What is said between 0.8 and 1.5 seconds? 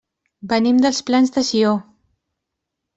dels Plans de